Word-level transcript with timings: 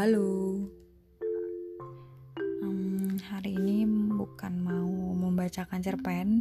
halo. 0.00 0.56
Um, 2.64 3.20
hari 3.20 3.52
ini 3.52 3.84
bukan 4.16 4.64
mau 4.64 4.88
membacakan 5.12 5.84
cerpen, 5.84 6.40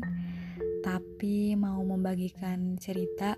tapi 0.80 1.60
mau 1.60 1.84
membagikan 1.84 2.80
cerita 2.80 3.36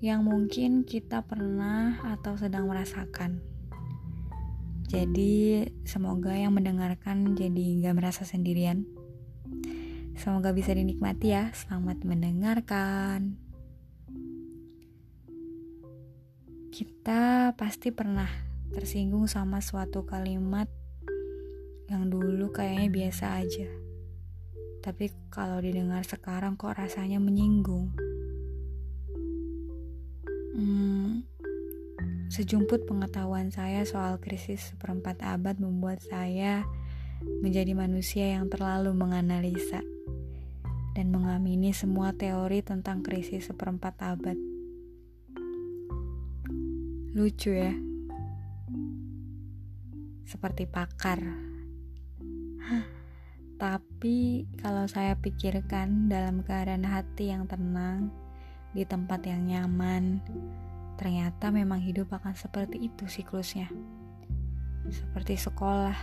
yang 0.00 0.24
mungkin 0.24 0.88
kita 0.88 1.28
pernah 1.28 2.00
atau 2.08 2.40
sedang 2.40 2.64
merasakan. 2.64 3.44
Jadi, 4.88 5.68
semoga 5.84 6.32
yang 6.32 6.56
mendengarkan 6.56 7.36
jadi 7.36 7.84
nggak 7.84 8.00
merasa 8.00 8.24
sendirian. 8.24 8.88
Semoga 10.16 10.56
bisa 10.56 10.72
dinikmati 10.72 11.36
ya. 11.36 11.52
Selamat 11.52 12.00
mendengarkan. 12.00 13.36
Kita 16.72 17.52
pasti 17.60 17.92
pernah 17.92 18.53
tersinggung 18.72 19.28
sama 19.28 19.60
suatu 19.60 20.06
kalimat 20.08 20.70
yang 21.92 22.08
dulu 22.08 22.48
kayaknya 22.54 22.88
biasa 22.88 23.44
aja. 23.44 23.68
Tapi 24.80 25.12
kalau 25.32 25.60
didengar 25.60 26.04
sekarang 26.04 26.56
kok 26.56 26.76
rasanya 26.76 27.20
menyinggung. 27.20 27.92
Hmm, 30.54 31.26
sejumput 32.28 32.86
pengetahuan 32.88 33.48
saya 33.52 33.84
soal 33.84 34.20
krisis 34.20 34.72
seperempat 34.72 35.20
abad 35.24 35.56
membuat 35.58 36.04
saya 36.04 36.64
menjadi 37.40 37.72
manusia 37.72 38.36
yang 38.36 38.52
terlalu 38.52 38.92
menganalisa 38.92 39.80
dan 40.94 41.10
mengamini 41.10 41.74
semua 41.74 42.14
teori 42.14 42.62
tentang 42.62 43.02
krisis 43.02 43.50
seperempat 43.50 43.98
abad. 43.98 44.38
Lucu 47.14 47.54
ya. 47.54 47.93
Seperti 50.24 50.64
pakar. 50.64 51.20
Tapi 53.54 54.44
kalau 54.58 54.84
saya 54.90 55.14
pikirkan 55.14 56.10
dalam 56.10 56.42
keadaan 56.42 56.84
hati 56.84 57.30
yang 57.30 57.46
tenang, 57.46 58.10
di 58.74 58.82
tempat 58.82 59.22
yang 59.22 59.46
nyaman, 59.46 60.18
ternyata 60.98 61.54
memang 61.54 61.78
hidup 61.78 62.10
akan 62.10 62.34
seperti 62.34 62.90
itu 62.90 63.06
siklusnya. 63.06 63.70
Seperti 64.90 65.38
sekolah, 65.38 65.96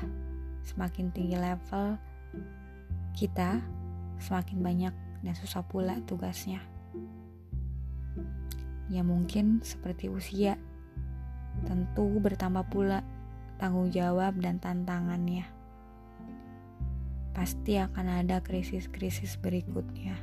semakin 0.64 1.11
tinggi 1.11 1.36
level 1.36 1.99
kita, 3.14 3.59
semakin 4.23 4.58
banyak 4.64 4.94
dan 5.22 5.33
susah 5.36 5.61
pula 5.67 5.99
tugasnya. 6.08 6.64
Ya 8.88 9.03
mungkin 9.03 9.59
seperti 9.61 10.08
usia, 10.08 10.55
tentu 11.67 12.08
bertambah 12.19 12.67
pula 12.72 13.03
tanggung 13.62 13.94
jawab 13.94 14.42
dan 14.42 14.58
tantangannya. 14.58 15.45
Pasti 17.38 17.78
akan 17.78 18.26
ada 18.26 18.42
krisis-krisis 18.42 19.38
berikutnya. 19.38 20.17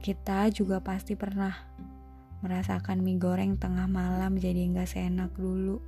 Kita 0.00 0.48
juga 0.48 0.80
pasti 0.80 1.12
pernah 1.12 1.52
merasakan 2.40 3.04
mie 3.04 3.20
goreng 3.20 3.60
tengah 3.60 3.86
malam 3.86 4.40
jadi 4.40 4.66
nggak 4.72 4.88
seenak 4.88 5.30
dulu 5.36 5.78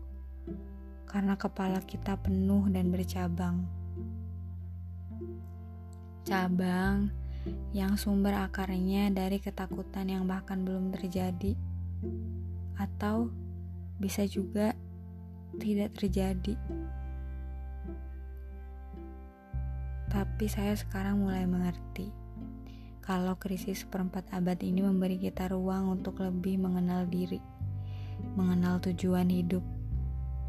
karena 1.09 1.35
kepala 1.41 1.81
kita 1.83 2.21
penuh 2.21 2.69
dan 2.69 2.93
bercabang. 2.93 3.65
Cabang 6.29 7.11
yang 7.73 7.97
sumber 7.97 8.37
akarnya 8.39 9.09
dari 9.11 9.41
ketakutan 9.41 10.13
yang 10.13 10.29
bahkan 10.29 10.63
belum 10.63 10.93
terjadi 10.95 11.57
atau 12.79 13.33
bisa 13.99 14.27
juga 14.27 14.75
tidak 15.59 15.95
terjadi. 15.99 16.55
Tapi 20.15 20.47
saya 20.47 20.79
sekarang 20.79 21.27
mulai 21.27 21.43
mengerti 21.43 22.07
kalau 23.05 23.37
krisis 23.37 23.85
perempat 23.85 24.25
abad 24.33 24.57
ini 24.65 24.81
memberi 24.81 25.21
kita 25.21 25.53
ruang 25.53 25.93
untuk 26.01 26.25
lebih 26.25 26.57
mengenal 26.57 27.05
diri, 27.05 27.37
mengenal 28.33 28.81
tujuan 28.81 29.29
hidup, 29.29 29.61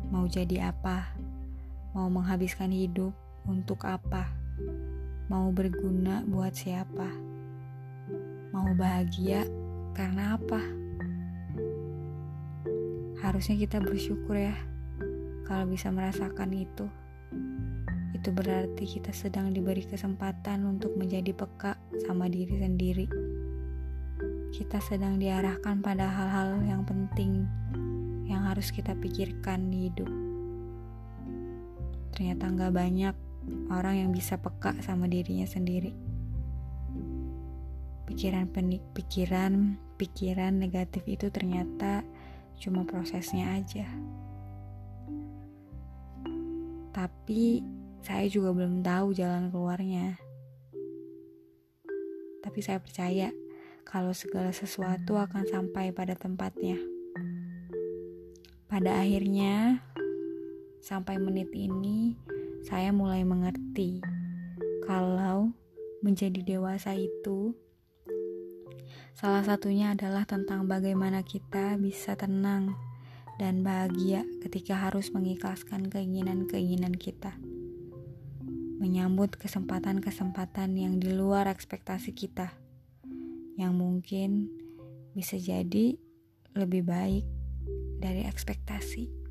mau 0.08 0.24
jadi 0.24 0.72
apa, 0.72 1.12
mau 1.92 2.08
menghabiskan 2.08 2.72
hidup 2.72 3.12
untuk 3.44 3.84
apa, 3.84 4.32
mau 5.28 5.52
berguna 5.52 6.24
buat 6.24 6.56
siapa, 6.56 7.12
mau 8.56 8.72
bahagia 8.72 9.44
karena 9.92 10.40
apa? 10.40 10.62
Harusnya 13.20 13.60
kita 13.60 13.84
bersyukur 13.84 14.38
ya 14.38 14.56
kalau 15.46 15.70
bisa 15.70 15.94
merasakan 15.94 16.52
itu. 16.52 16.90
Itu 18.18 18.34
berarti 18.34 18.84
kita 18.90 19.14
sedang 19.14 19.54
diberi 19.54 19.86
kesempatan 19.86 20.66
untuk 20.66 20.98
menjadi 20.98 21.32
peka 21.32 21.78
sama 22.10 22.26
diri 22.26 22.58
sendiri. 22.58 23.06
Kita 24.50 24.82
sedang 24.82 25.22
diarahkan 25.22 25.86
pada 25.86 26.10
hal-hal 26.10 26.66
yang 26.66 26.82
penting 26.84 27.46
yang 28.26 28.50
harus 28.50 28.74
kita 28.74 28.98
pikirkan 28.98 29.70
di 29.70 29.88
hidup. 29.88 30.10
Ternyata 32.18 32.44
nggak 32.50 32.74
banyak 32.74 33.16
orang 33.70 33.96
yang 34.02 34.10
bisa 34.10 34.42
peka 34.42 34.74
sama 34.82 35.06
dirinya 35.06 35.46
sendiri. 35.46 35.94
Pikiran 38.10 38.50
penik, 38.50 38.82
pikiran, 38.98 39.78
pikiran 39.98 40.56
negatif 40.58 41.06
itu 41.06 41.30
ternyata 41.30 42.02
cuma 42.58 42.88
prosesnya 42.88 43.60
aja. 43.60 43.86
Tapi 46.96 47.60
saya 48.00 48.24
juga 48.32 48.56
belum 48.56 48.80
tahu 48.80 49.12
jalan 49.12 49.52
keluarnya. 49.52 50.16
Tapi 52.40 52.60
saya 52.64 52.80
percaya 52.80 53.36
kalau 53.84 54.16
segala 54.16 54.56
sesuatu 54.56 55.20
akan 55.20 55.44
sampai 55.44 55.92
pada 55.92 56.16
tempatnya. 56.16 56.80
Pada 58.72 59.04
akhirnya, 59.04 59.84
sampai 60.80 61.20
menit 61.20 61.52
ini, 61.52 62.16
saya 62.64 62.96
mulai 62.96 63.28
mengerti 63.28 64.00
kalau 64.88 65.52
menjadi 66.00 66.40
dewasa 66.56 66.96
itu 66.96 67.52
Salah 69.16 69.48
satunya 69.48 69.96
adalah 69.96 70.28
tentang 70.28 70.68
bagaimana 70.68 71.24
kita 71.24 71.80
bisa 71.80 72.20
tenang 72.20 72.76
dan 73.36 73.64
bahagia 73.66 74.24
ketika 74.40 74.80
harus 74.80 75.12
mengikhlaskan 75.12 75.92
keinginan-keinginan 75.92 76.96
kita. 76.96 77.36
Menyambut 78.80 79.36
kesempatan-kesempatan 79.36 80.76
yang 80.76 81.00
di 81.00 81.12
luar 81.16 81.48
ekspektasi 81.48 82.12
kita, 82.16 82.52
yang 83.56 83.76
mungkin 83.76 84.52
bisa 85.16 85.40
jadi 85.40 85.96
lebih 86.56 86.84
baik 86.88 87.26
dari 88.00 88.28
ekspektasi. 88.28 89.25